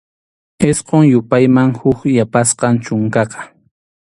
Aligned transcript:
Isqun 0.69 1.03
yupayman 1.11 1.69
huk 1.79 1.99
yapasqam 2.17 2.75
chunkaqa. 2.83 3.39